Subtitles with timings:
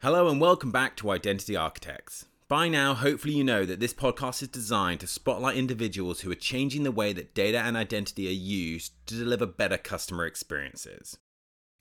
[0.00, 2.26] Hello and welcome back to Identity Architects.
[2.46, 6.36] By now, hopefully, you know that this podcast is designed to spotlight individuals who are
[6.36, 11.18] changing the way that data and identity are used to deliver better customer experiences.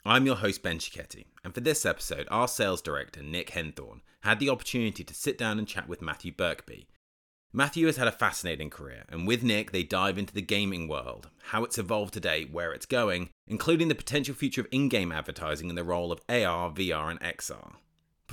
[0.04, 4.40] I'm your host, Ben Cicchetti, and for this episode, our sales director, Nick Henthorn, had
[4.40, 6.88] the opportunity to sit down and chat with Matthew Birkby.
[7.54, 11.30] Matthew has had a fascinating career, and with Nick, they dive into the gaming world,
[11.50, 15.70] how it's evolved today, where it's going, including the potential future of in game advertising
[15.70, 17.76] and the role of AR, VR, and XR.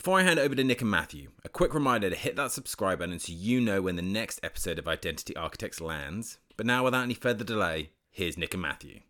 [0.05, 2.98] Before I hand over to Nick and Matthew, a quick reminder to hit that subscribe
[2.98, 6.37] button so you know when the next episode of Identity Architects lands.
[6.59, 9.01] But now, without any further delay, here's Nick and Matthew.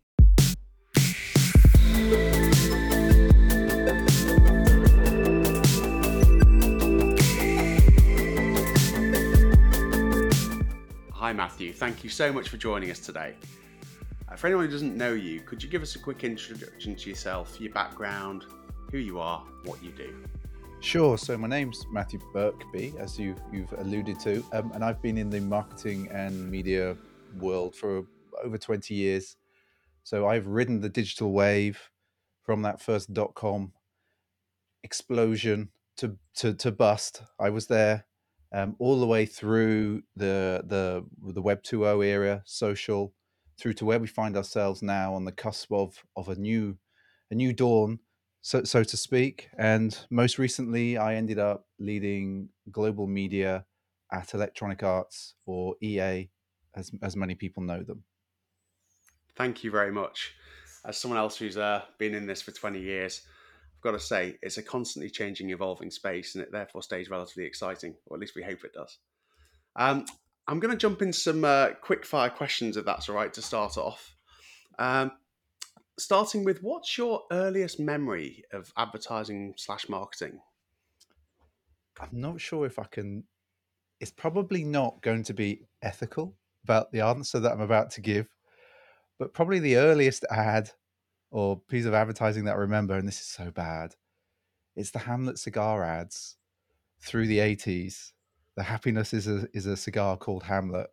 [11.11, 11.73] Hi, Matthew.
[11.73, 13.35] Thank you so much for joining us today.
[14.29, 17.09] Uh, for anyone who doesn't know you, could you give us a quick introduction to
[17.09, 18.45] yourself, your background,
[18.91, 20.15] who you are, what you do?
[20.85, 21.17] Sure.
[21.17, 25.31] So my name's Matthew Birkby, as you, you've alluded to, um, and I've been in
[25.31, 26.95] the marketing and media
[27.39, 28.05] world for
[28.43, 29.35] over 20 years.
[30.03, 31.89] So I've ridden the digital wave
[32.43, 33.73] from that first dot com
[34.83, 37.23] explosion to, to, to bust.
[37.39, 38.05] I was there
[38.53, 43.11] um, all the way through the the the Web 2.0 era, social,
[43.57, 46.77] through to where we find ourselves now on the cusp of of a new
[47.31, 47.99] a new dawn,
[48.45, 49.49] so so to speak.
[49.57, 53.65] And most recently, I ended up leading global media
[54.11, 56.29] at Electronic Arts or EA,
[56.75, 58.03] as as many people know them.
[59.35, 60.35] Thank you very much.
[60.85, 63.23] As someone else who's uh, been in this for 20 years,
[63.73, 67.45] I've got to say, it's a constantly changing, evolving space, and it therefore stays relatively
[67.45, 68.99] exciting, or at least we hope it does.
[69.75, 70.05] Um,
[70.47, 73.41] I'm going to jump in some uh, quick fire questions, if that's all right, to
[73.41, 74.15] start off.
[74.77, 75.11] Um,
[75.97, 80.39] starting with, what's your earliest memory of advertising slash marketing?
[81.99, 83.23] I'm not sure if I can.
[83.99, 88.27] It's probably not going to be ethical about the answer that I'm about to give,
[89.17, 90.71] but probably the earliest ad
[91.31, 93.95] or piece of advertising that I remember, and this is so bad,
[94.75, 96.37] it's the Hamlet cigar ads
[96.99, 98.11] through the 80s.
[98.55, 100.87] The happiness is a is a cigar called Hamlet,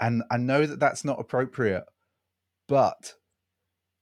[0.00, 1.84] and I know that that's not appropriate,
[2.68, 3.14] but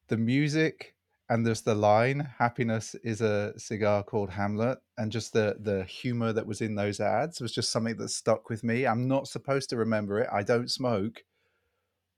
[0.08, 0.94] the music
[1.30, 6.32] and there's the line happiness is a cigar called hamlet and just the the humor
[6.32, 8.86] that was in those ads was just something that stuck with me.
[8.86, 10.28] I'm not supposed to remember it.
[10.32, 11.22] I don't smoke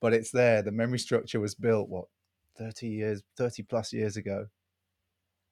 [0.00, 0.62] but it's there.
[0.62, 2.06] The memory structure was built what
[2.56, 4.46] 30 years 30 plus years ago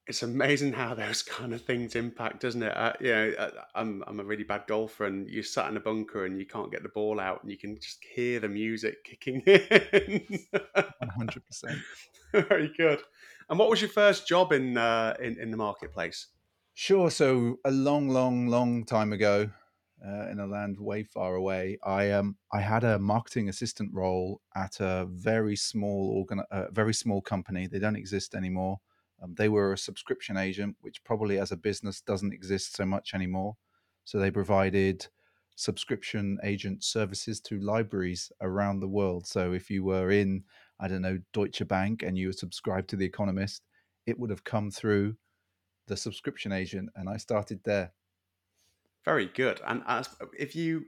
[0.09, 2.75] it's amazing how those kind of things impact, doesn't it?
[2.75, 5.79] Uh, you know, uh, I'm I'm a really bad golfer, and you're sat in a
[5.79, 9.03] bunker and you can't get the ball out, and you can just hear the music
[9.05, 10.39] kicking in.
[10.51, 11.77] One hundred percent.
[12.33, 13.01] Very good.
[13.49, 16.27] And what was your first job in uh, in in the marketplace?
[16.73, 17.11] Sure.
[17.11, 19.49] So a long, long, long time ago,
[20.05, 24.41] uh, in a land way far away, I um I had a marketing assistant role
[24.55, 27.67] at a very small organ, a very small company.
[27.67, 28.79] They don't exist anymore.
[29.21, 33.13] Um, they were a subscription agent, which probably as a business doesn't exist so much
[33.13, 33.57] anymore.
[34.05, 35.07] So they provided
[35.55, 39.27] subscription agent services to libraries around the world.
[39.27, 40.43] So if you were in,
[40.79, 43.63] I don't know, Deutsche Bank and you were subscribed to The Economist,
[44.05, 45.15] it would have come through
[45.87, 46.89] the subscription agent.
[46.95, 47.91] And I started there.
[49.03, 49.59] Very good.
[49.67, 50.85] And as, if you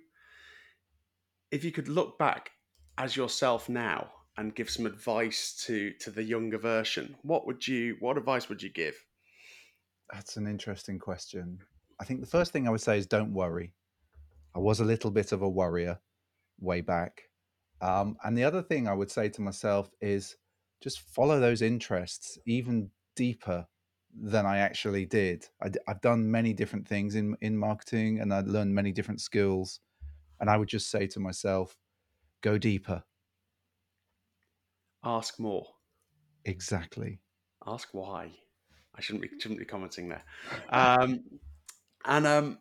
[1.51, 2.51] if you could look back
[2.97, 4.09] as yourself now
[4.41, 8.61] and give some advice to to the younger version, what would you what advice would
[8.61, 8.95] you give?
[10.11, 11.59] That's an interesting question.
[11.99, 13.73] I think the first thing I would say is don't worry.
[14.55, 15.99] I was a little bit of a worrier
[16.59, 17.21] way back.
[17.81, 20.35] Um, and the other thing I would say to myself is
[20.81, 23.65] just follow those interests even deeper
[24.19, 25.47] than I actually did.
[25.61, 29.21] i d- I've done many different things in, in marketing and I've learned many different
[29.21, 29.79] skills.
[30.39, 31.77] And I would just say to myself,
[32.41, 33.03] go deeper.
[35.03, 35.67] Ask more.
[36.45, 37.19] Exactly.
[37.65, 38.31] Ask why.
[38.95, 40.23] I shouldn't be shouldn't be commenting there.
[40.69, 41.23] Um,
[42.05, 42.57] and um,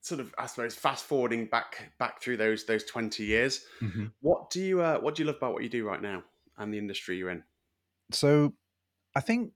[0.00, 3.64] sort of, I suppose, fast forwarding back back through those those twenty years.
[3.80, 4.06] Mm-hmm.
[4.20, 6.22] What do you uh, what do you love about what you do right now
[6.58, 7.42] and the industry you're in?
[8.10, 8.52] So,
[9.14, 9.52] I think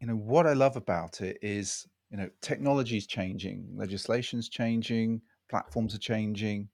[0.00, 5.20] you know what I love about it is you know technology is changing, legislation's changing,
[5.50, 6.68] platforms are changing,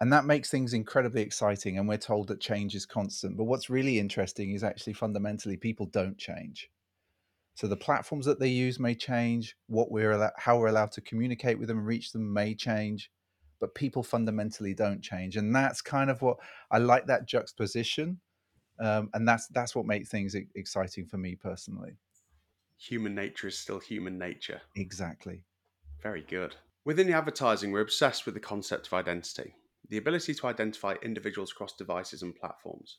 [0.00, 1.78] and that makes things incredibly exciting.
[1.78, 5.86] And we're told that change is constant, but what's really interesting is actually fundamentally people
[5.86, 6.70] don't change.
[7.54, 11.58] So the platforms that they use may change, what we're how we're allowed to communicate
[11.58, 13.10] with them and reach them may change,
[13.60, 16.36] but people fundamentally don't change, and that's kind of what
[16.70, 18.20] I like that juxtaposition,
[18.78, 21.96] um, and that's that's what makes things exciting for me personally.
[22.76, 24.60] Human nature is still human nature.
[24.74, 25.42] Exactly.
[26.02, 26.54] Very good.
[26.84, 29.54] Within the advertising, we're obsessed with the concept of identity,
[29.88, 32.98] the ability to identify individuals across devices and platforms.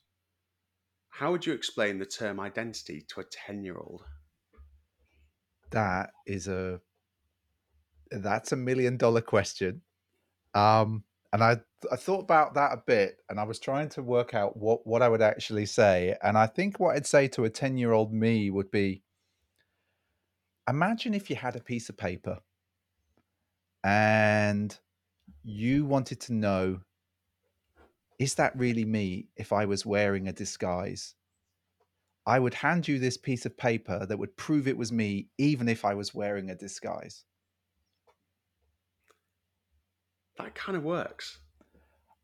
[1.10, 4.04] How would you explain the term identity to a 10 year old?
[5.72, 6.80] That is a
[8.10, 9.82] that's a million dollar question.
[10.54, 11.04] Um,
[11.34, 11.58] and I
[11.92, 15.02] I thought about that a bit, and I was trying to work out what what
[15.02, 16.16] I would actually say.
[16.24, 19.04] And I think what I'd say to a ten year old me would be:
[20.70, 22.40] Imagine if you had a piece of paper,
[23.84, 24.78] and
[25.48, 26.82] you wanted to know,
[28.20, 29.30] is that really me?
[29.38, 31.16] If I was wearing a disguise,
[32.26, 35.70] I would hand you this piece of paper that would prove it was me, even
[35.70, 37.24] if I was wearing a disguise.
[40.38, 41.40] That kind of works.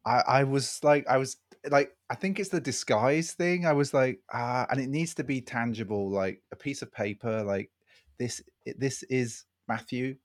[0.06, 1.38] I, I was like, I was
[1.72, 3.66] like, I think it's the disguise thing.
[3.66, 7.42] I was like, ah, and it needs to be tangible, like a piece of paper,
[7.42, 7.72] like
[8.20, 8.42] this.
[8.66, 10.18] This is Matthew,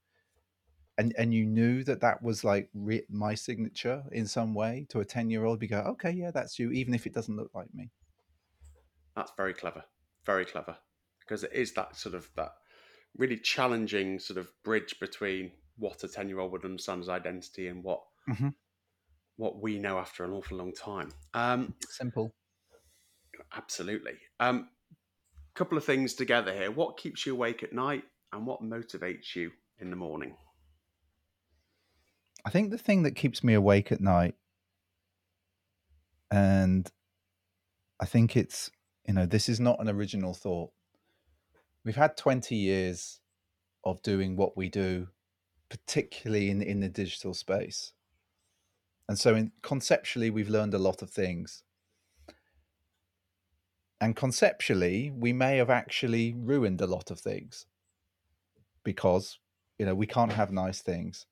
[0.99, 5.01] and and you knew that that was like re- my signature in some way to
[5.01, 5.63] a ten year old.
[5.63, 7.91] You go, okay, yeah, that's you, even if it doesn't look like me.
[9.15, 9.85] That's very clever,
[10.25, 10.79] very clever,
[11.21, 12.53] because it is that sort of that
[13.17, 17.69] really challenging sort of bridge between what a ten year old would understand as identity
[17.69, 18.51] and what Mhm.
[19.37, 21.13] what we know after an awful long time.
[21.35, 22.35] Um, Simple.
[23.53, 24.19] absolutely.
[24.41, 24.71] Um,
[25.55, 26.71] couple of things together here.
[26.71, 30.37] What keeps you awake at night, and what motivates you in the morning?
[32.49, 34.35] I think the thing that keeps me awake at night,
[36.31, 36.91] and
[38.01, 38.71] I think it's,
[39.07, 40.71] you know, this is not an original thought.
[41.85, 43.21] We've had 20 years
[43.85, 45.09] of doing what we do,
[45.69, 47.93] particularly in, in the digital space.
[49.11, 51.65] And so, in, conceptually, we've learned a lot of things.
[54.01, 57.67] And conceptually, we may have actually ruined a lot of things
[58.85, 59.39] because,
[59.79, 61.27] you know, we can't have nice things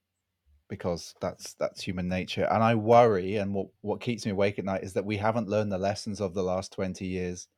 [0.69, 4.65] because that's that's human nature and i worry and what what keeps me awake at
[4.65, 7.49] night is that we haven't learned the lessons of the last 20 years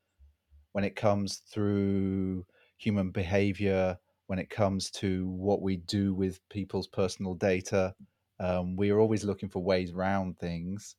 [0.73, 2.45] when it comes through
[2.77, 7.95] human behavior when it comes to what we do with people's personal data.
[8.39, 10.95] Um, we are always looking for ways around things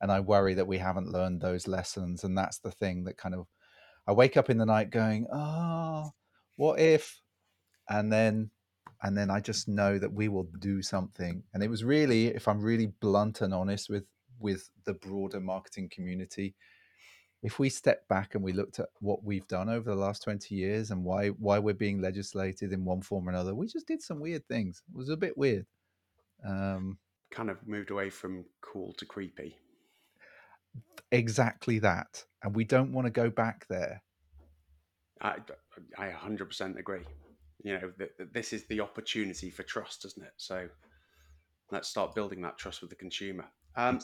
[0.00, 3.34] and i worry that we haven't learned those lessons and that's the thing that kind
[3.36, 3.46] of
[4.08, 6.10] i wake up in the night going oh
[6.56, 7.20] what if?
[7.88, 8.50] And then
[9.02, 11.42] and then I just know that we will do something.
[11.52, 14.04] And it was really, if I'm really blunt and honest with
[14.38, 16.54] with the broader marketing community,
[17.42, 20.54] if we step back and we looked at what we've done over the last 20
[20.54, 24.02] years and why why we're being legislated in one form or another, we just did
[24.02, 24.82] some weird things.
[24.88, 25.66] It was a bit weird.
[26.46, 26.98] Um,
[27.30, 29.56] Kind of moved away from cool to creepy.
[31.10, 34.02] exactly that, and we don't want to go back there.
[35.20, 35.36] I,
[35.96, 37.04] I 100% agree.
[37.62, 40.32] You know, th- th- this is the opportunity for trust, isn't it?
[40.36, 40.68] So
[41.70, 43.46] let's start building that trust with the consumer.
[43.76, 44.00] Um,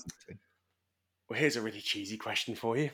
[1.29, 2.91] well, here's a really cheesy question for you.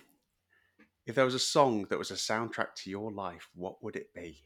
[1.07, 4.13] If there was a song that was a soundtrack to your life, what would it
[4.15, 4.39] be?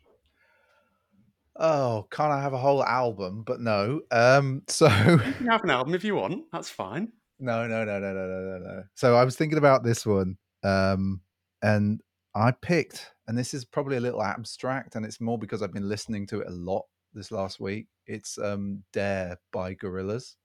[1.57, 3.45] Oh, can't I have a whole album?
[3.47, 4.01] But no.
[4.11, 6.45] Um, so You can have an album if you want.
[6.53, 7.13] That's fine.
[7.41, 8.83] No, no, no, no, no, no, no, no.
[8.95, 11.21] So I was thinking about this one, um,
[11.63, 12.01] and
[12.35, 15.89] I picked, and this is probably a little abstract, and it's more because I've been
[15.89, 16.85] listening to it a lot
[17.15, 17.87] this last week.
[18.07, 19.77] It's um, "Dare" by.
[19.83, 20.37] Oh, that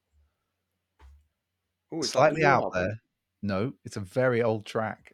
[1.91, 2.81] the Slightly out album?
[2.81, 3.01] there.
[3.41, 5.13] No, it's a very old track.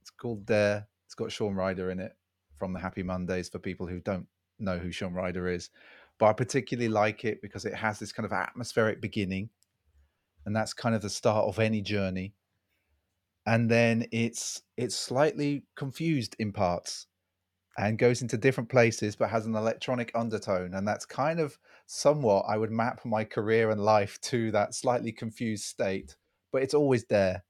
[0.00, 2.12] It's called "Dare." It's got Shaun Ryder in it
[2.58, 3.48] from the Happy Mondays.
[3.48, 4.26] For people who don't
[4.58, 5.70] know who Shaun Ryder is,
[6.18, 9.48] but I particularly like it because it has this kind of atmospheric beginning
[10.48, 12.32] and that's kind of the start of any journey
[13.48, 17.06] and then it's it's slightly confused in parts
[17.78, 22.44] and goes into different places but has an electronic undertone and that's kind of somewhat
[22.48, 26.16] i would map my career and life to that slightly confused state
[26.52, 27.42] but it's always there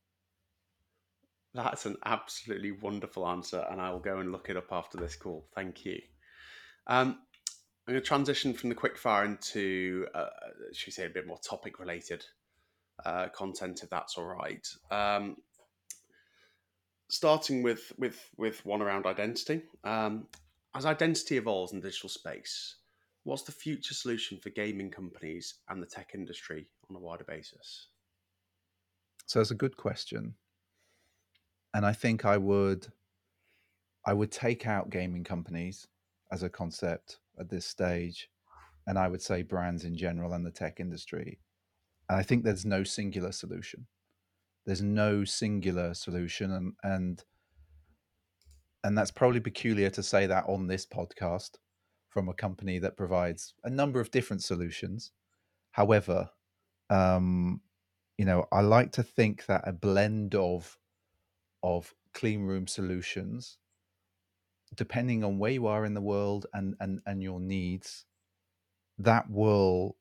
[1.55, 5.17] That's an absolutely wonderful answer, and I will go and look it up after this
[5.17, 5.49] call.
[5.55, 5.99] Thank you.
[6.87, 7.19] Um,
[7.87, 10.27] I'm going to transition from the quickfire into, uh,
[10.73, 12.25] should we say, a bit more topic related
[13.05, 14.67] uh, content, if that's all right.
[14.91, 15.37] Um,
[17.09, 19.63] starting with with with one around identity.
[19.85, 20.27] Um,
[20.75, 22.77] as identity evolves in digital space,
[23.25, 27.89] what's the future solution for gaming companies and the tech industry on a wider basis?
[29.29, 30.35] so it's a good question
[31.75, 32.89] and i think i would
[34.07, 35.87] i would take out gaming companies
[36.33, 38.31] as a concept at this stage
[38.87, 41.39] and i would say brands in general and the tech industry
[42.09, 43.87] and i think there's no singular solution
[44.69, 47.25] there's no singular solution and and
[48.85, 51.53] and that's probably peculiar to say that on this podcast
[52.11, 55.11] from a company that provides a number of different solutions.
[55.71, 56.29] However,
[56.91, 57.63] um,
[58.19, 60.77] you know, I like to think that a blend of
[61.63, 63.57] of clean room solutions,
[64.75, 68.05] depending on where you are in the world and and and your needs,
[68.99, 69.97] that will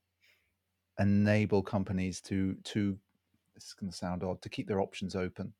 [1.00, 2.98] enable companies to to
[3.58, 5.52] this is going to sound odd to keep their options open.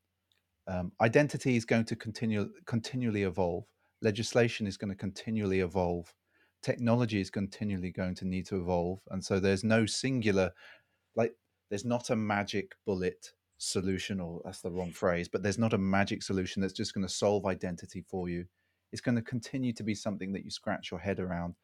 [0.68, 3.64] Um, identity is going to continue continually evolve.
[4.02, 6.14] Legislation is going to continually evolve.
[6.62, 10.52] Technology is continually going to need to evolve, and so there's no singular,
[11.16, 11.32] like
[11.70, 15.78] there's not a magic bullet solution, or that's the wrong phrase, but there's not a
[15.78, 18.44] magic solution that's just going to solve identity for you.
[18.92, 21.54] It's going to continue to be something that you scratch your head around.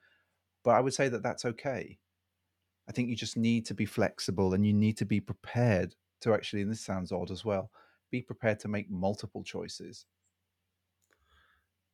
[0.65, 1.99] But I would say that that's okay.
[2.89, 6.35] I think you just need to be flexible and you need to be prepared to
[6.35, 7.71] actually, and this sounds odd as well,
[8.11, 10.07] be prepared to make multiple choices.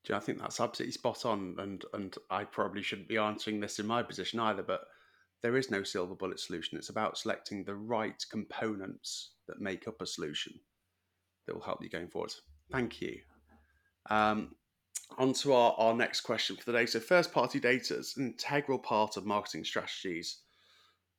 [0.09, 3.79] Know, I think that's absolutely spot on, and and I probably shouldn't be answering this
[3.79, 4.81] in my position either, but
[5.43, 6.79] there is no silver bullet solution.
[6.79, 10.55] It's about selecting the right components that make up a solution
[11.47, 12.33] that will help you going forward.
[12.73, 13.21] Thank you.
[14.09, 14.55] Um,
[15.19, 16.87] on to our, our next question for the day.
[16.87, 20.39] So, first party data is an integral part of marketing strategies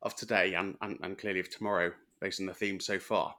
[0.01, 1.91] of today and, and, and clearly of tomorrow,
[2.21, 3.35] based on the theme so far.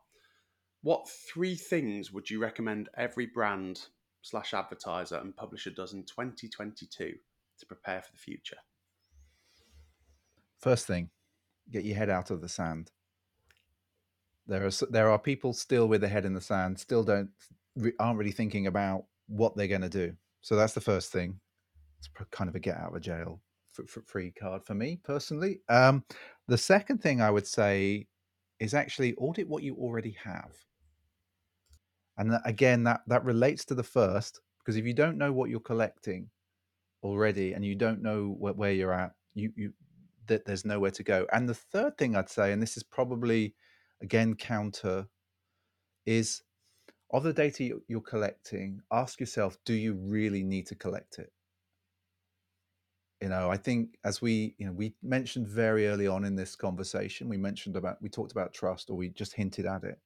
[0.83, 3.87] What three things would you recommend every brand
[4.23, 7.15] slash advertiser and publisher does in 2022
[7.59, 8.57] to prepare for the future?
[10.59, 11.11] First thing,
[11.71, 12.91] get your head out of the sand.
[14.47, 17.31] There are there are people still with their head in the sand, still don't
[18.01, 20.15] aren't really thinking about what they're going to do.
[20.41, 21.39] So that's the first thing.
[22.01, 23.41] It's kind of a get out of jail
[24.07, 25.61] free card for me personally.
[25.69, 26.05] Um,
[26.49, 28.07] the second thing I would say
[28.62, 30.54] is actually audit what you already have.
[32.16, 35.50] And that, again, that that relates to the first because if you don't know what
[35.50, 36.31] you're collecting
[37.02, 39.73] already and you don't know where, where you're at, you you
[40.28, 41.26] that there's nowhere to go.
[41.33, 43.57] And the third thing I'd say, and this is probably
[44.00, 45.09] again counter,
[46.07, 46.42] is
[47.11, 51.33] of the data you're collecting, ask yourself, do you really need to collect it?
[53.23, 56.57] You know, I think as we, you know, we mentioned very early on in this
[56.57, 60.00] conversation, we mentioned about, we talked about trust or we just hinted at it.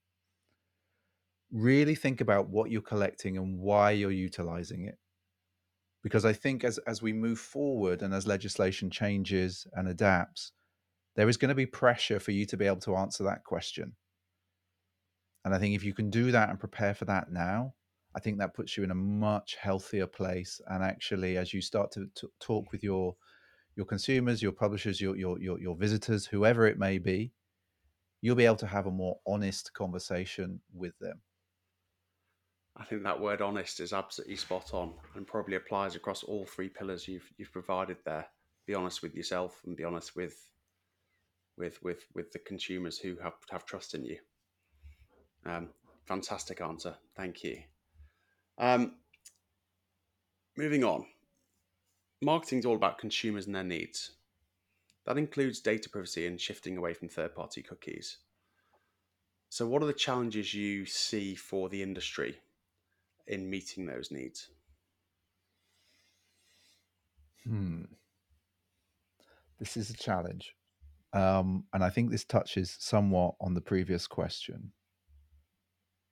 [1.50, 4.98] Really think about what you're collecting and why you're utilizing it.
[6.02, 10.52] Because I think as, as we move forward and as legislation changes and adapts,
[11.14, 13.94] there is going to be pressure for you to be able to answer that question.
[15.42, 17.72] And I think if you can do that and prepare for that now,
[18.16, 20.58] I think that puts you in a much healthier place.
[20.68, 22.08] And actually, as you start to,
[22.40, 23.14] talk with your
[23.76, 27.30] your consumers, your publishers, your, your your your visitors, whoever it may be,
[28.22, 31.20] you'll be able to have a more honest conversation with them.
[32.74, 36.70] I think that word honest is absolutely spot on and probably applies across all three
[36.70, 38.26] pillars you've you've provided there.
[38.66, 40.50] Be honest with yourself and be honest with
[41.58, 44.18] with with with the consumers who have have trust in you.
[45.44, 45.68] Um,
[46.06, 46.96] fantastic answer.
[47.14, 47.62] Thank you.
[48.58, 48.92] Um,
[50.56, 51.06] moving on,
[52.22, 54.12] marketing is all about consumers and their needs.
[55.04, 58.18] That includes data privacy and shifting away from third party cookies.
[59.48, 62.38] So, what are the challenges you see for the industry
[63.26, 64.48] in meeting those needs?
[67.44, 67.84] Hmm.
[69.58, 70.54] This is a challenge.
[71.12, 74.72] Um, and I think this touches somewhat on the previous question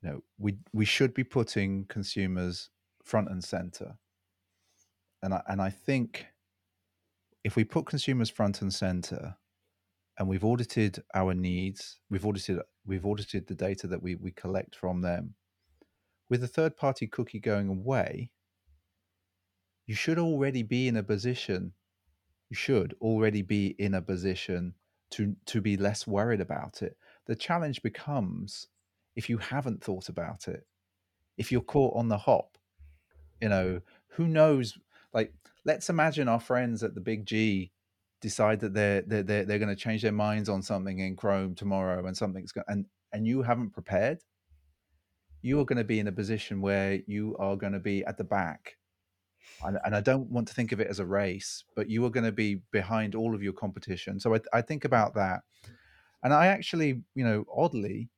[0.04, 2.68] you know we we should be putting consumers
[3.02, 3.96] front and center.
[5.22, 6.26] And I, and I think
[7.42, 9.36] if we put consumers front and center
[10.18, 14.76] and we've audited our needs we've audited we've audited the data that we, we collect
[14.76, 15.34] from them
[16.28, 18.30] with the third party cookie going away
[19.86, 21.72] you should already be in a position
[22.50, 24.74] you should already be in a position
[25.10, 26.96] to to be less worried about it.
[27.26, 28.66] The challenge becomes
[29.16, 30.66] if you haven't thought about it
[31.36, 32.58] if you're caught on the hop
[33.40, 33.80] you know
[34.14, 34.78] who knows?
[35.12, 35.32] Like
[35.64, 37.72] let's imagine our friends at the big g
[38.20, 41.54] decide that they're they're they're, they're going to change their minds on something in chrome
[41.54, 44.22] tomorrow and something's going and and you haven't prepared
[45.42, 48.16] you are going to be in a position where you are going to be at
[48.16, 48.78] the back.
[49.62, 52.10] And, and i don't want to think of it as a race but you are
[52.10, 54.18] going to be behind all of your competition.
[54.18, 55.40] So I, I think about that.
[56.22, 58.08] And i actually you know oddly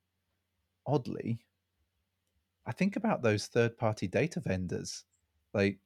[0.87, 1.39] oddly,
[2.65, 5.03] I think about those third party data vendors.
[5.53, 5.77] Like,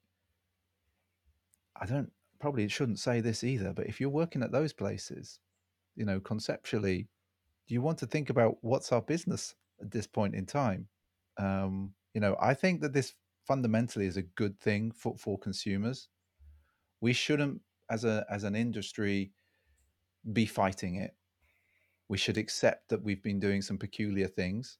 [1.79, 5.39] I don't probably shouldn't say this either, but if you're working at those places,
[5.95, 7.07] you know, conceptually,
[7.67, 10.87] you want to think about what's our business at this point in time?
[11.37, 13.13] Um, you know, I think that this
[13.47, 16.09] fundamentally is a good thing for, for consumers.
[16.99, 19.31] We shouldn't, as a as an industry,
[20.33, 21.15] be fighting it.
[22.09, 24.77] We should accept that we've been doing some peculiar things,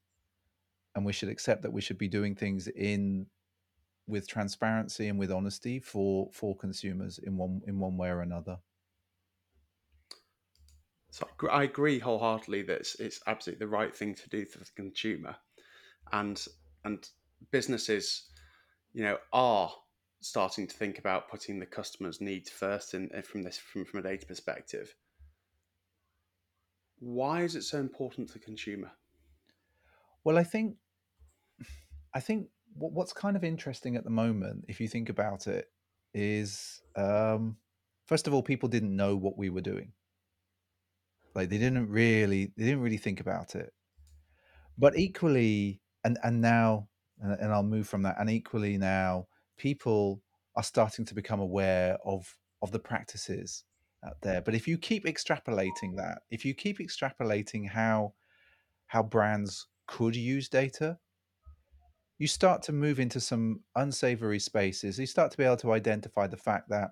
[0.96, 3.28] and we should accept that we should be doing things in
[4.08, 8.58] with transparency and with honesty for for consumers in one in one way or another.
[11.12, 14.66] So I agree wholeheartedly that it's, it's absolutely the right thing to do for the
[14.76, 15.36] consumer,
[16.12, 16.44] and
[16.86, 17.08] and
[17.52, 18.30] businesses,
[18.94, 19.72] you know, are
[20.22, 24.04] starting to think about putting the customer's needs first in, from this from, from a
[24.04, 24.96] data perspective.
[27.00, 28.92] Why is it so important to the consumer?
[30.24, 30.76] Well, I think
[32.14, 35.66] I think what's kind of interesting at the moment, if you think about it,
[36.14, 37.58] is um,
[38.06, 39.94] first of all, people didn't know what we were doing.
[41.34, 43.74] Like they didn't really, they didn't really think about it.
[44.78, 48.18] But equally, and and now, and I'll move from that.
[48.20, 50.22] And equally now, people
[50.56, 53.64] are starting to become aware of of the practices
[54.06, 54.42] out there.
[54.42, 58.14] But if you keep extrapolating that, if you keep extrapolating how
[58.88, 61.00] how brands could use data
[62.22, 65.00] you start to move into some unsavory spaces.
[65.00, 66.92] You start to be able to identify the fact that,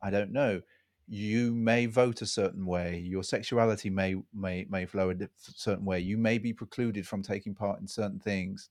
[0.00, 0.62] I don't know,
[1.08, 5.98] you may vote a certain way, your sexuality may may may flow a certain way,
[5.98, 8.70] you may be precluded from taking part in certain things.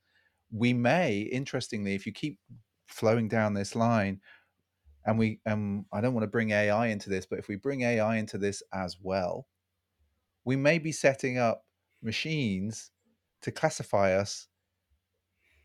[0.49, 2.39] We may, interestingly, if you keep
[2.87, 4.21] flowing down this line,
[5.05, 7.81] and we um I don't want to bring AI into this, but if we bring
[7.81, 9.45] AI into this as well,
[10.45, 11.65] we may be setting up
[12.01, 12.91] machines
[13.41, 14.47] to classify us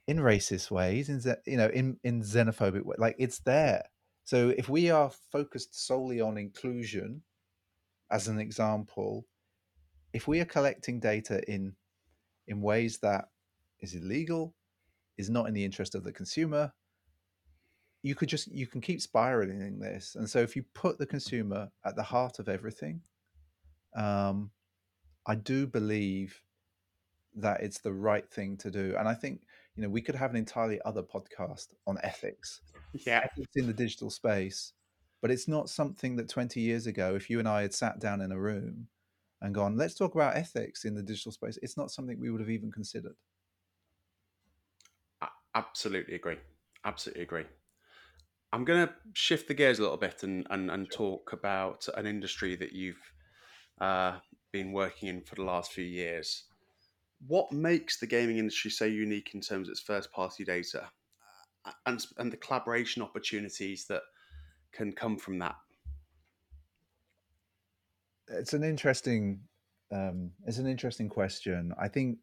[0.06, 2.97] in racist ways, in you know, in in xenophobic way.
[2.99, 3.83] Like it's there.
[4.25, 7.23] So if we are focused solely on inclusion,
[8.11, 9.26] as an example,
[10.12, 11.75] if we are collecting data in
[12.47, 13.26] in ways that
[13.80, 14.54] is illegal,
[15.18, 16.73] is not in the interest of the consumer,
[18.02, 20.14] you could just you can keep spiraling this.
[20.14, 23.00] And so if you put the consumer at the heart of everything,
[23.97, 24.50] um,
[25.26, 26.40] I do believe
[27.37, 28.94] that it's the right thing to do.
[28.99, 29.42] And I think
[29.77, 32.61] you know we could have an entirely other podcast on ethics.
[32.92, 33.20] Yeah.
[33.25, 34.72] Ethics in the digital space
[35.22, 38.20] but it's not something that 20 years ago if you and i had sat down
[38.20, 38.87] in a room
[39.40, 42.40] and gone let's talk about ethics in the digital space it's not something we would
[42.40, 43.16] have even considered.
[45.20, 46.38] I absolutely agree.
[46.85, 47.44] Absolutely agree.
[48.53, 52.07] I'm going to shift the gears a little bit and, and, and talk about an
[52.07, 53.12] industry that you've
[53.81, 54.18] uh,
[54.53, 56.44] been working in for the last few years
[57.26, 60.88] what makes the gaming industry so unique in terms of its first party data
[61.64, 64.02] uh, and, and the collaboration opportunities that
[64.72, 65.57] can come from that?
[68.29, 69.40] It's an interesting
[69.92, 71.72] um, it's an interesting question.
[71.81, 72.18] I think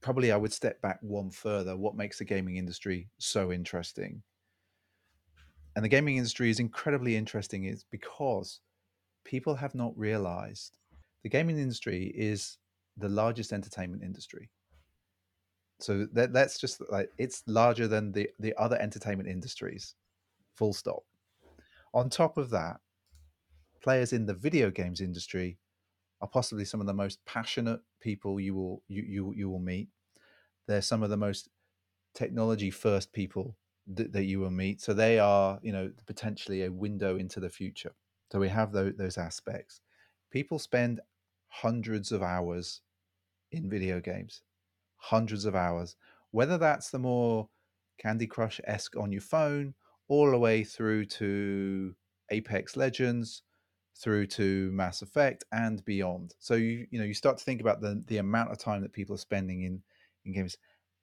[0.00, 1.76] probably I would step back one further.
[1.76, 4.22] What makes the gaming industry so interesting?
[5.74, 8.60] And the gaming industry is incredibly interesting is because
[9.24, 10.78] people have not realized
[11.22, 12.58] the gaming industry is
[12.98, 14.50] the largest entertainment industry.
[15.80, 19.94] So that that's just like it's larger than the the other entertainment industries.
[20.54, 21.04] Full stop.
[21.94, 22.80] On top of that,
[23.80, 25.58] players in the video games industry
[26.20, 29.88] are possibly some of the most passionate people you will you you, you will meet.
[30.66, 31.48] They're some of the most
[32.14, 33.56] technology first people
[33.86, 34.80] that, that you will meet.
[34.80, 37.92] So they are, you know, potentially a window into the future.
[38.30, 39.80] So we have those, those aspects.
[40.30, 41.00] People spend
[41.48, 42.82] hundreds of hours
[43.52, 44.42] in video games,
[44.96, 45.96] hundreds of hours.
[46.30, 47.48] Whether that's the more
[47.98, 49.74] Candy Crush esque on your phone,
[50.08, 51.94] all the way through to
[52.30, 53.42] Apex Legends,
[53.98, 56.34] through to Mass Effect and beyond.
[56.38, 58.92] So you you know you start to think about the the amount of time that
[58.92, 59.82] people are spending in
[60.24, 60.56] in games,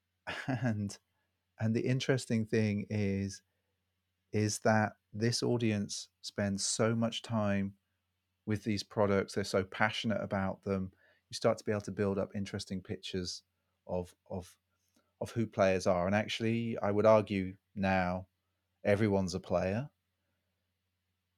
[0.46, 0.96] and
[1.60, 3.42] and the interesting thing is
[4.32, 7.74] is that this audience spends so much time
[8.44, 9.34] with these products.
[9.34, 10.90] They're so passionate about them
[11.36, 13.42] start to be able to build up interesting pictures
[13.86, 14.54] of of
[15.20, 16.06] of who players are.
[16.06, 18.26] And actually, I would argue now
[18.84, 19.88] everyone's a player.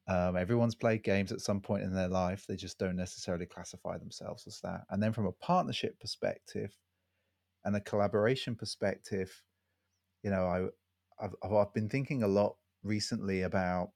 [0.08, 2.46] Um, everyone's played games at some point in their life.
[2.46, 4.82] They just don't necessarily classify themselves as that.
[4.90, 6.74] And then from a partnership perspective
[7.64, 9.30] and a collaboration perspective,
[10.22, 10.68] you know, I
[11.24, 13.90] I've, I've been thinking a lot recently about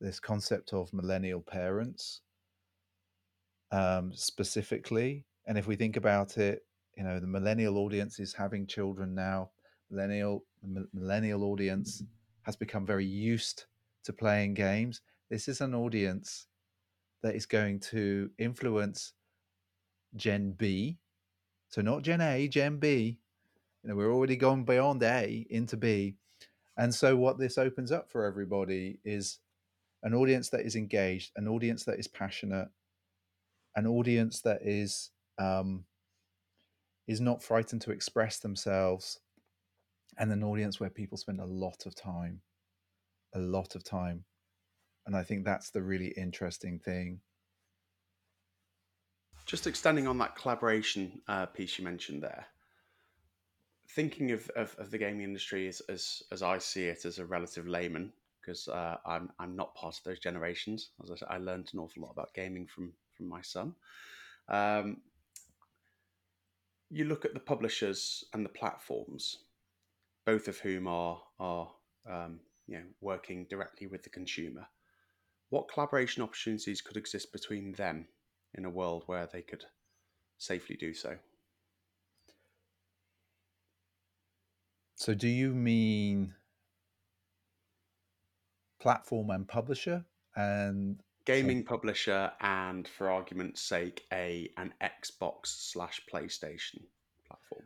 [0.00, 2.20] this concept of millennial parents
[3.72, 6.64] um, specifically and if we think about it,
[6.96, 9.50] you know, the millennial audience is having children now.
[9.90, 10.44] Millennial
[10.92, 12.04] millennial audience
[12.42, 13.64] has become very used
[14.04, 15.00] to playing games.
[15.30, 16.48] This is an audience
[17.22, 19.14] that is going to influence
[20.16, 20.98] Gen B.
[21.70, 23.18] So not Gen A, Gen B.
[23.82, 26.16] You know, we're already gone beyond A into B.
[26.76, 29.38] And so, what this opens up for everybody is
[30.02, 32.68] an audience that is engaged, an audience that is passionate,
[33.74, 35.84] an audience that is um,
[37.06, 39.20] is not frightened to express themselves,
[40.18, 42.40] and an audience where people spend a lot of time,
[43.34, 44.24] a lot of time,
[45.06, 47.20] and I think that's the really interesting thing.
[49.46, 52.46] Just extending on that collaboration uh, piece you mentioned there,
[53.90, 57.24] thinking of, of, of, the gaming industry as, as, as I see it as a
[57.24, 60.90] relative layman, because uh, I'm I'm not part of those generations.
[61.02, 63.74] As I said, I learned an awful lot about gaming from from my son.
[64.48, 64.98] Um,
[66.90, 69.38] you look at the publishers and the platforms,
[70.24, 71.70] both of whom are are
[72.08, 74.66] um, you know working directly with the consumer.
[75.50, 78.08] What collaboration opportunities could exist between them
[78.54, 79.64] in a world where they could
[80.36, 81.16] safely do so?
[84.94, 86.34] So, do you mean
[88.80, 90.04] platform and publisher
[90.36, 96.80] and gaming publisher and for argument's sake a an xbox slash playstation
[97.26, 97.64] platform.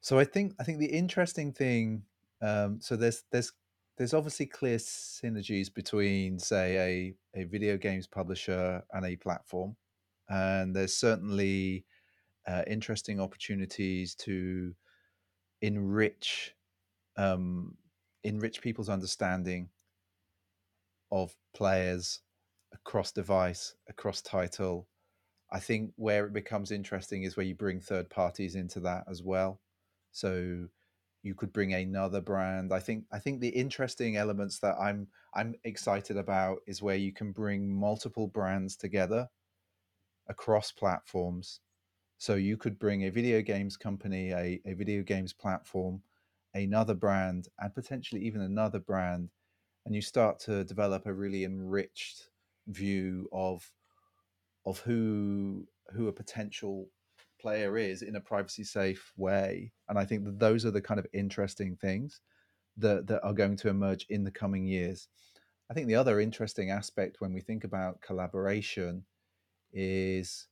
[0.00, 2.02] So i think i think the interesting thing
[2.42, 3.52] um, so there's there's
[3.96, 9.76] there's obviously clear synergies between say a, a video games publisher and a platform.
[10.28, 11.84] And there's certainly
[12.48, 14.74] uh, interesting opportunities to
[15.60, 16.54] enrich
[17.16, 17.76] um,
[18.24, 19.68] enrich people's understanding
[21.10, 22.20] of players
[22.72, 24.88] across device, across title.
[25.50, 29.22] I think where it becomes interesting is where you bring third parties into that as
[29.22, 29.60] well.
[30.12, 30.66] So
[31.22, 32.72] you could bring another brand.
[32.72, 37.12] I think I think the interesting elements that I'm I'm excited about is where you
[37.12, 39.28] can bring multiple brands together
[40.28, 41.60] across platforms.
[42.18, 46.02] So you could bring a video games company, a, a video games platform,
[46.54, 49.30] another brand, and potentially even another brand
[49.84, 52.28] and you start to develop a really enriched
[52.68, 53.70] view of
[54.66, 56.88] of who who a potential
[57.40, 61.00] player is in a privacy safe way and i think that those are the kind
[61.00, 62.20] of interesting things
[62.76, 65.08] that that are going to emerge in the coming years.
[65.70, 69.04] I think the other interesting aspect when we think about collaboration
[69.72, 70.48] is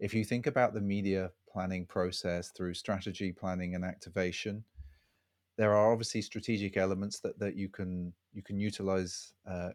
[0.00, 4.64] if you think about the media planning process through strategy planning and activation
[5.56, 9.70] there are obviously strategic elements that, that you can you can utilize uh,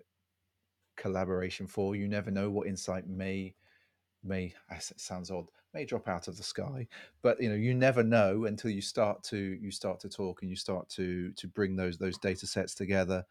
[0.95, 1.95] collaboration for.
[1.95, 3.55] You never know what insight may
[4.23, 6.87] may as it sounds odd may drop out of the sky,
[7.21, 10.49] but you know you never know until you start to you start to talk and
[10.49, 13.25] you start to to bring those those data sets together,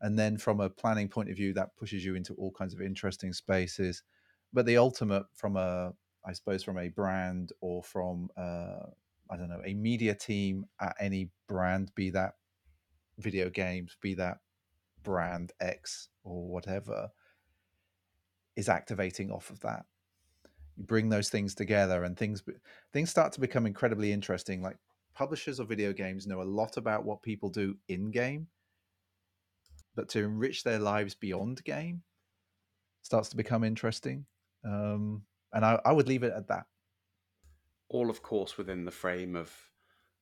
[0.00, 2.80] and then from a planning point of view that pushes you into all kinds of
[2.80, 4.02] interesting spaces.
[4.52, 5.92] But the ultimate from a
[6.24, 8.86] I suppose from a brand or from uh,
[9.30, 12.34] I don't know, a media team at any brand, be that
[13.18, 14.38] video games, be that
[15.02, 17.10] brand X or whatever,
[18.56, 19.84] is activating off of that.
[20.76, 22.42] You bring those things together, and things
[22.92, 24.62] things start to become incredibly interesting.
[24.62, 24.76] Like
[25.14, 28.48] publishers of video games know a lot about what people do in game,
[29.94, 32.02] but to enrich their lives beyond game
[33.02, 34.26] starts to become interesting.
[34.64, 36.66] Um, and I, I would leave it at that
[37.92, 39.52] all of course within the frame of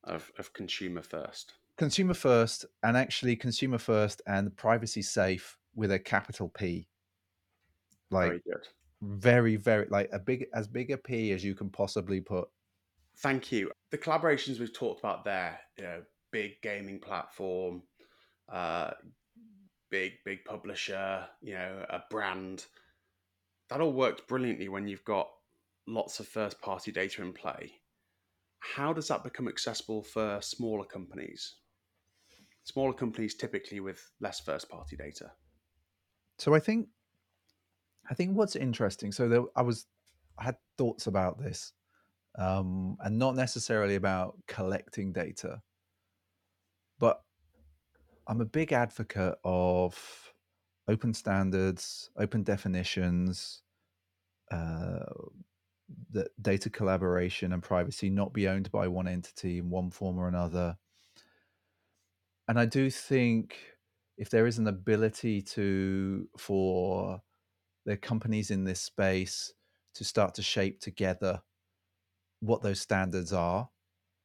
[0.05, 5.99] of, of consumer first consumer first and actually consumer first and privacy safe with a
[5.99, 6.87] capital p.
[8.11, 8.69] Like very good.
[9.01, 12.49] very very like a big as big a p as you can possibly put.
[13.17, 13.71] Thank you.
[13.93, 17.83] The collaborations we've talked about there you know big gaming platform
[18.53, 18.91] uh
[19.91, 22.67] big big publisher you know a brand
[23.71, 25.29] that all works brilliantly when you've got
[25.87, 27.73] lots of first party data in play,
[28.59, 31.55] how does that become accessible for smaller companies?
[32.71, 35.33] Smaller companies typically with less first party data.
[36.39, 36.87] So I think
[38.09, 39.11] I think what's interesting.
[39.11, 39.87] So there, I was
[40.39, 41.73] I had thoughts about this,
[42.39, 45.63] um, and not necessarily about collecting data,
[47.01, 47.23] but
[48.29, 50.33] I'm a big advocate of
[50.87, 53.63] open standards, open definitions,
[54.53, 55.07] uh,
[56.13, 60.29] that data collaboration and privacy not be owned by one entity in one form or
[60.29, 60.77] another.
[62.51, 63.57] And I do think
[64.19, 67.23] if there is an ability to for
[67.87, 69.53] the companies in this space
[69.95, 71.43] to start to shape together
[72.41, 73.71] what those standards are.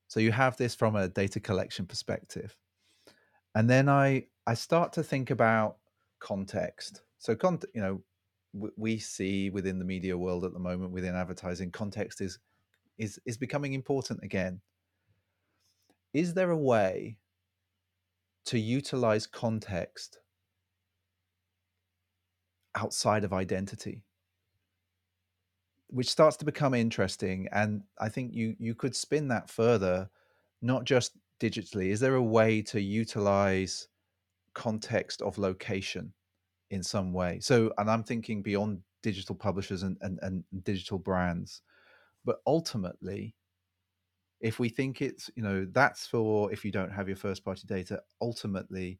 [0.07, 2.57] So you have this from a data collection perspective.
[3.53, 5.77] And then I I start to think about
[6.19, 7.03] context.
[7.19, 8.01] So con- you know,
[8.75, 12.39] we see within the media world at the moment within advertising context is
[12.97, 14.61] is is becoming important again
[16.11, 17.17] is there a way
[18.45, 20.19] to utilize context
[22.75, 24.03] outside of identity
[25.87, 30.09] which starts to become interesting and i think you you could spin that further
[30.61, 31.89] not just digitally.
[31.89, 33.87] Is there a way to utilize
[34.53, 36.13] context of location
[36.71, 37.39] in some way?
[37.41, 41.61] So and i'm thinking beyond digital publishers and, and, and digital brands
[42.23, 43.35] but ultimately
[44.41, 47.63] if we think it's you know that's for if you don't have your first party
[47.65, 48.99] data ultimately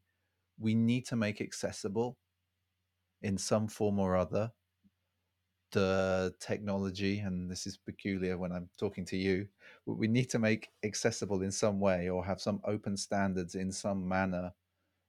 [0.58, 2.16] we need to make accessible
[3.22, 4.50] in some form or other
[5.72, 9.46] the technology and this is peculiar when i'm talking to you
[9.84, 14.06] we need to make accessible in some way or have some open standards in some
[14.08, 14.52] manner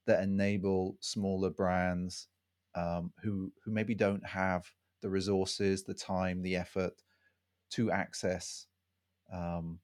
[0.08, 2.28] that enable smaller brands
[2.76, 4.66] um, who who maybe don't have
[5.02, 6.94] the resources the time the effort
[7.70, 8.66] to access
[9.32, 9.80] um,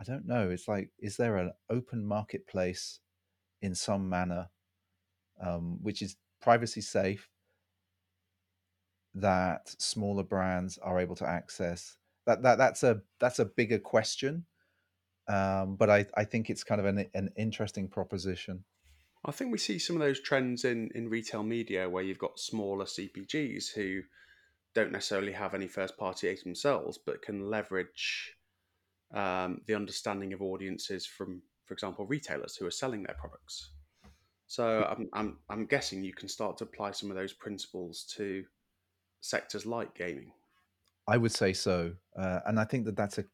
[0.00, 3.00] i don't know it's like is there an open marketplace
[3.62, 4.48] in some manner
[5.42, 7.28] um, which is privacy safe
[9.14, 11.96] that smaller brands are able to access?
[12.26, 14.44] That that that's a that's a bigger question
[15.30, 18.64] um, but I, I think it's kind of an, an interesting proposition.
[19.24, 22.40] I think we see some of those trends in, in retail media where you've got
[22.40, 24.00] smaller CPGs who
[24.74, 28.34] don't necessarily have any first party data themselves, but can leverage
[29.12, 33.70] um, the understanding of audiences from, for example, retailers who are selling their products.
[34.46, 38.44] So I'm, I'm, I'm guessing you can start to apply some of those principles to
[39.20, 40.32] sectors like gaming.
[41.06, 43.24] I would say so, uh, and I think that that's a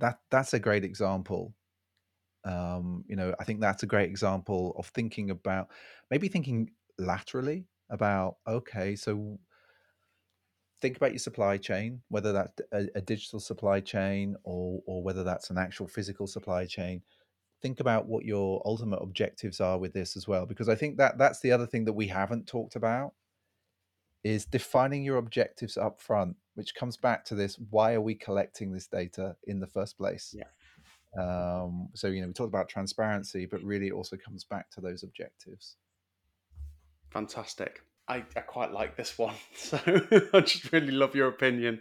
[0.00, 1.54] that that's a great example.
[2.44, 5.68] Um, you know, I think that's a great example of thinking about
[6.10, 9.38] maybe thinking laterally about okay, so
[10.84, 15.24] think about your supply chain, whether that's a, a digital supply chain or or whether
[15.24, 17.00] that's an actual physical supply chain.
[17.62, 21.16] Think about what your ultimate objectives are with this as well, because I think that
[21.16, 23.14] that's the other thing that we haven't talked about
[24.24, 28.70] is defining your objectives up front, which comes back to this why are we collecting
[28.70, 30.36] this data in the first place?
[30.36, 30.50] Yeah.
[31.18, 34.82] Um, so, you know, we talked about transparency, but really it also comes back to
[34.82, 35.76] those objectives.
[37.10, 37.80] Fantastic.
[38.06, 39.34] I, I quite like this one.
[39.54, 39.78] So
[40.32, 41.80] I just really love your opinion.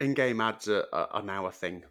[0.00, 1.84] In game ads are, are now a thing.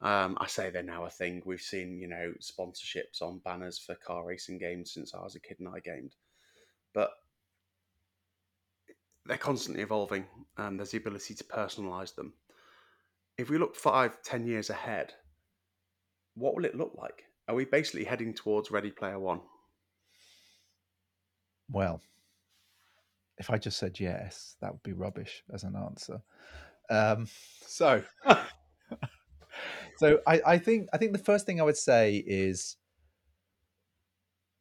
[0.00, 1.42] Um, I say they're now a thing.
[1.44, 5.40] We've seen, you know, sponsorships on banners for car racing games since I was a
[5.40, 6.14] kid and I gamed.
[6.92, 7.10] But
[9.26, 10.26] they're constantly evolving
[10.58, 12.34] and there's the ability to personalize them.
[13.38, 15.12] If we look five, ten years ahead,
[16.34, 17.24] what will it look like?
[17.48, 19.40] Are we basically heading towards Ready Player One?
[21.70, 22.00] Well,
[23.38, 26.20] if I just said yes, that would be rubbish as an answer.
[26.90, 27.26] Um,
[27.66, 28.02] so,
[29.96, 32.76] so I, I think I think the first thing I would say is,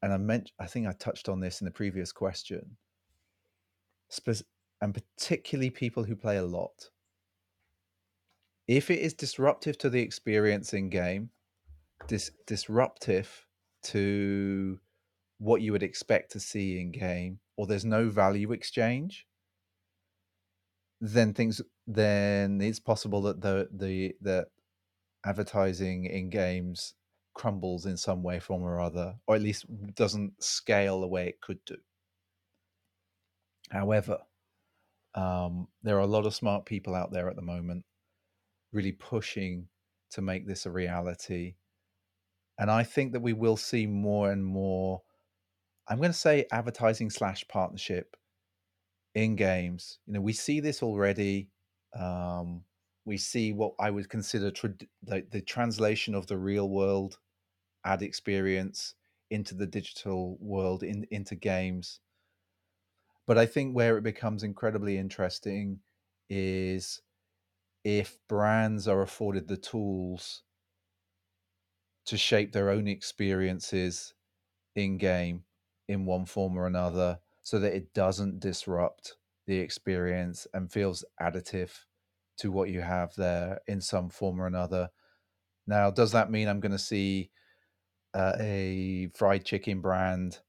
[0.01, 2.77] and I meant I think I touched on this in the previous question,
[4.81, 6.89] and particularly people who play a lot.
[8.67, 11.29] If it is disruptive to the experience in game,
[12.07, 13.45] dis- disruptive
[13.83, 14.79] to
[15.43, 19.27] what you would expect to see in game, or there's no value exchange,
[21.01, 24.45] then things then it's possible that the the the
[25.25, 26.93] advertising in games
[27.33, 31.41] crumbles in some way, form or other, or at least doesn't scale the way it
[31.41, 31.77] could do.
[33.71, 34.19] However,
[35.15, 37.85] um, there are a lot of smart people out there at the moment
[38.71, 39.67] really pushing
[40.11, 41.55] to make this a reality.
[42.59, 45.01] And I think that we will see more and more,
[45.87, 48.15] I'm going to say advertising slash partnership
[49.15, 49.99] in games.
[50.05, 51.49] You know, we see this already.
[51.97, 52.63] Um,
[53.05, 54.51] we see what I would consider
[55.03, 57.17] the, the translation of the real world
[57.85, 58.95] ad experience
[59.29, 61.99] into the digital world, in, into games.
[63.27, 65.79] But I think where it becomes incredibly interesting
[66.29, 67.01] is
[67.83, 70.43] if brands are afforded the tools
[72.05, 74.13] to shape their own experiences
[74.75, 75.43] in game
[75.87, 79.15] in one form or another so that it doesn't disrupt
[79.45, 81.71] the experience and feels additive
[82.37, 84.89] to what you have there in some form or another.
[85.67, 87.31] Now, does that mean I'm going to see
[88.13, 90.39] uh, a fried chicken brand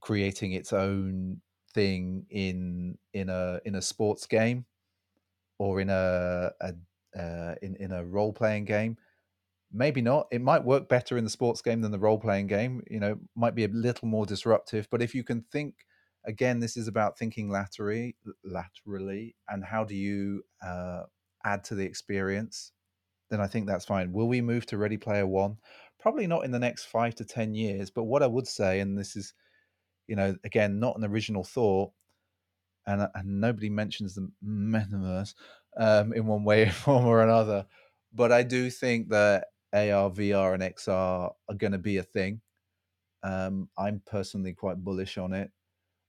[0.00, 1.40] creating its own
[1.74, 4.64] thing in in a in a sports game
[5.58, 6.74] or in a, a
[7.18, 8.96] uh, in in a role playing game.
[9.72, 10.28] Maybe not.
[10.30, 12.82] It might work better in the sports game than the role playing game.
[12.90, 14.88] You know, might be a little more disruptive.
[14.90, 15.74] But if you can think
[16.26, 21.02] again, this is about thinking laterally, laterally, and how do you uh,
[21.44, 22.72] add to the experience?
[23.30, 24.12] Then I think that's fine.
[24.12, 25.58] Will we move to Ready Player One?
[25.98, 27.90] probably not in the next five to 10 years.
[27.90, 29.34] But what I would say, and this is,
[30.06, 31.92] you know, again, not an original thought,
[32.86, 35.34] and, uh, and nobody mentions the metaverse
[35.76, 37.66] um, in one way, form, or another.
[38.14, 42.40] But I do think that AR, VR, and XR are going to be a thing.
[43.22, 45.50] Um, I'm personally quite bullish on it,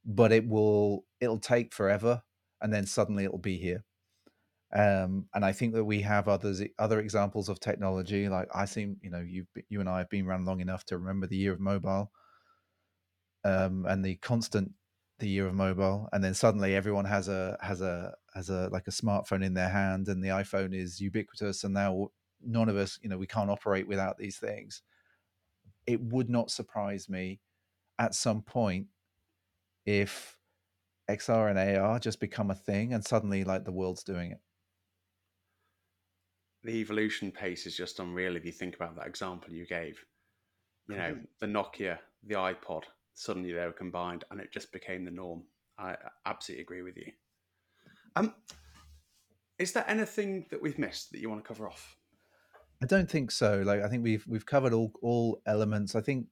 [0.06, 2.24] but it will it'll take forever,
[2.62, 3.84] and then suddenly it'll be here.
[4.72, 8.30] Um, and I think that we have others other examples of technology.
[8.30, 10.98] Like I seem, you know, you you and I have been around long enough to
[10.98, 12.12] remember the year of mobile,
[13.44, 14.72] um, and the constant
[15.20, 18.88] the year of mobile, and then suddenly everyone has a has a has a like
[18.88, 22.10] a smartphone in their hand, and the iPhone is ubiquitous, and now
[22.46, 24.82] none of us, you know, we can't operate without these things.
[25.88, 27.40] It would not surprise me
[27.98, 28.88] at some point
[29.86, 30.38] if
[31.10, 34.40] XR and AR just become a thing, and suddenly like the world's doing it
[36.64, 40.04] the evolution pace is just unreal if you think about that example you gave.
[40.88, 45.12] You know, the Nokia, the iPod, suddenly they were combined and it just became the
[45.12, 45.44] norm.
[45.78, 47.12] I absolutely agree with you.
[48.16, 48.34] Um,
[49.60, 51.99] is there anything that we've missed that you want to cover off?
[52.82, 53.62] I don't think so.
[53.66, 55.96] Like I think we've we've covered all all elements.
[55.96, 56.28] I think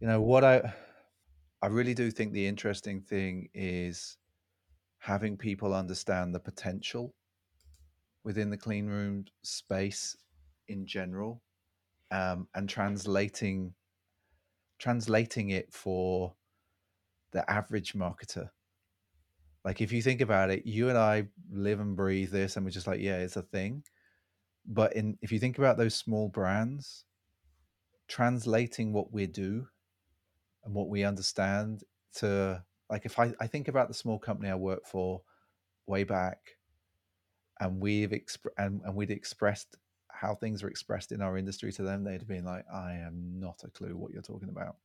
[0.00, 0.72] you know what I
[1.60, 4.16] I really do think the interesting thing is
[4.98, 7.14] having people understand the potential
[8.24, 10.16] within the clean room space
[10.68, 11.42] in general
[12.10, 13.74] um, and translating
[14.78, 16.34] translating it for
[17.32, 18.48] the average marketer
[19.64, 22.70] like if you think about it you and i live and breathe this and we're
[22.70, 23.82] just like yeah it's a thing
[24.68, 27.04] but in if you think about those small brands
[28.06, 29.66] translating what we do
[30.64, 31.82] and what we understand
[32.14, 35.22] to like if i, I think about the small company i worked for
[35.86, 36.58] way back
[37.60, 39.76] and we've exp- and, and we'd expressed
[40.18, 43.38] how things are expressed in our industry to them, they'd have been like, I am
[43.38, 44.76] not a clue what you're talking about.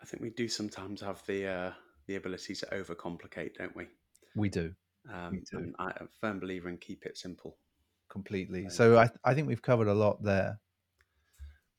[0.00, 1.72] I think we do sometimes have the uh,
[2.06, 3.86] the ability to overcomplicate, don't we?
[4.36, 4.74] We do.
[5.12, 5.72] Um, we do.
[5.78, 7.56] I'm a firm believer in keep it simple.
[8.14, 8.68] Completely.
[8.68, 10.60] So I, I think we've covered a lot there.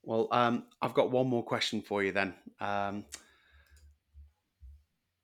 [0.04, 2.34] Well, um, I've got one more question for you then.
[2.60, 3.06] Um,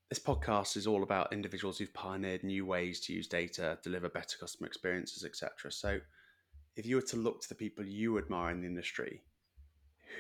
[0.10, 4.38] this podcast is all about individuals who've pioneered new ways to use data, deliver better
[4.40, 5.70] customer experiences, etc.
[5.70, 6.00] So,
[6.78, 9.22] if you were to look to the people you admire in the industry,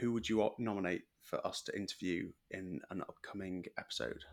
[0.01, 4.25] who would you nominate for us to interview in an upcoming episode?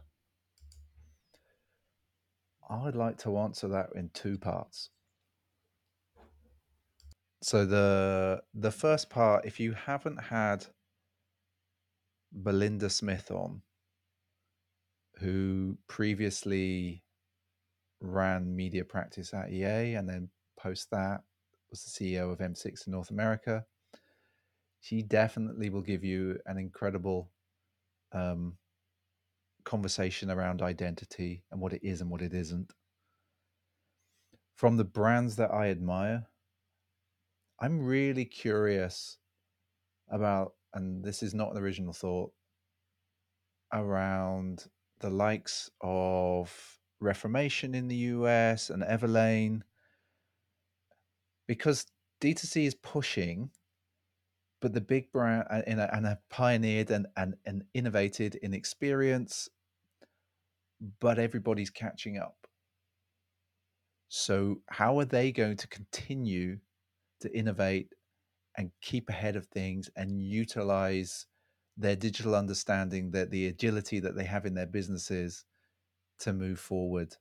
[2.69, 4.91] I'd like to answer that in two parts.
[7.43, 10.67] So the the first part, if you haven't had
[12.33, 13.63] Belinda Smith on,
[15.21, 17.05] who previously
[18.01, 21.23] ran media practice at EA and then post that
[21.71, 23.65] was the CEO of M6 in North America.
[24.81, 27.31] She definitely will give you an incredible
[28.13, 28.57] um,
[29.65, 32.73] conversation around identity and what it is and what it isn't.
[34.57, 36.27] From the brands that I admire,
[37.61, 39.19] I'm really curious
[40.11, 42.33] about, and this is not an original thought,
[43.73, 44.67] around
[45.01, 49.63] the likes of Reformation in the US and Everlane,
[51.47, 51.87] because
[52.21, 53.51] D2C is pushing,
[54.61, 59.49] but the big brand uh, and, and have pioneered and, and, and innovated in experience,
[61.01, 62.37] but everybody's catching up.
[64.09, 66.59] So, how are they going to continue
[67.21, 67.93] to innovate
[68.57, 71.27] and keep ahead of things and utilize
[71.77, 75.45] their digital understanding, that the agility that they have in their businesses
[76.19, 77.17] to move forward.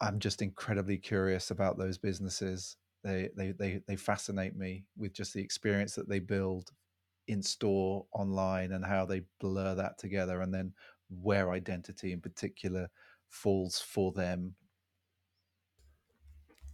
[0.00, 2.76] I'm just incredibly curious about those businesses.
[3.04, 6.70] They they they they fascinate me with just the experience that they build
[7.28, 10.72] in store, online, and how they blur that together, and then
[11.10, 12.88] where identity in particular
[13.28, 14.54] falls for them.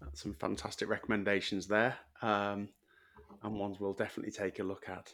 [0.01, 2.69] That's some fantastic recommendations there, um,
[3.43, 5.13] and ones we'll definitely take a look at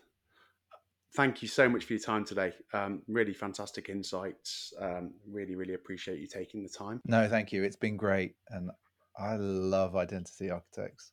[1.15, 2.53] thank you so much for your time today.
[2.73, 4.73] Um, really fantastic insights.
[4.79, 7.01] Um, really, really appreciate you taking the time.
[7.07, 7.63] No, thank you.
[7.65, 8.35] It's been great.
[8.49, 8.71] And
[9.19, 11.13] I love identity architects.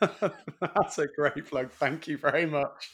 [0.00, 1.70] That's a great plug.
[1.70, 2.90] Thank you very much.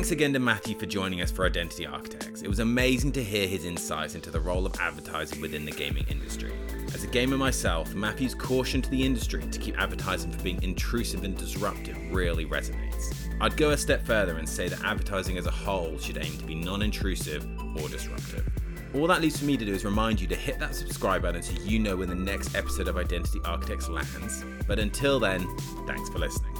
[0.00, 2.40] Thanks again to Matthew for joining us for Identity Architects.
[2.40, 6.06] It was amazing to hear his insights into the role of advertising within the gaming
[6.08, 6.54] industry.
[6.94, 11.24] As a gamer myself, Matthew's caution to the industry to keep advertising from being intrusive
[11.24, 13.14] and disruptive really resonates.
[13.42, 16.44] I'd go a step further and say that advertising as a whole should aim to
[16.46, 17.46] be non intrusive
[17.76, 18.48] or disruptive.
[18.94, 21.42] All that leaves for me to do is remind you to hit that subscribe button
[21.42, 24.46] so you know when the next episode of Identity Architects lands.
[24.66, 25.46] But until then,
[25.86, 26.56] thanks for listening.